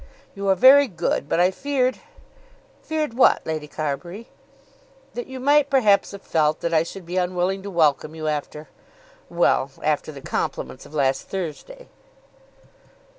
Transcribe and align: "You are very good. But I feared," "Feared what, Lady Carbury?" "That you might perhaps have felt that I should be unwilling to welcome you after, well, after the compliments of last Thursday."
"You 0.33 0.49
are 0.49 0.55
very 0.55 0.87
good. 0.87 1.29
But 1.29 1.39
I 1.39 1.51
feared," 1.51 1.99
"Feared 2.89 3.13
what, 3.13 3.45
Lady 3.45 3.67
Carbury?" 3.67 4.29
"That 5.13 5.27
you 5.27 5.39
might 5.39 5.69
perhaps 5.69 6.09
have 6.09 6.23
felt 6.23 6.61
that 6.61 6.73
I 6.73 6.81
should 6.81 7.05
be 7.05 7.17
unwilling 7.17 7.61
to 7.61 7.69
welcome 7.69 8.15
you 8.15 8.27
after, 8.27 8.67
well, 9.29 9.69
after 9.83 10.11
the 10.11 10.19
compliments 10.19 10.87
of 10.87 10.95
last 10.95 11.27
Thursday." 11.29 11.87